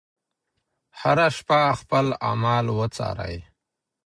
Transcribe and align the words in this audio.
هره 0.99 1.27
شپه 1.37 1.59
خپل 1.79 2.05
اعمال 2.27 2.65
وڅارئ. 2.79 3.37